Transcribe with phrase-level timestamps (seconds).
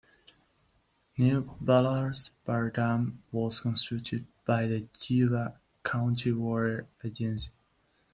[1.15, 7.51] New Bullards Bar Dam was constructed by the Yuba County Water Agency.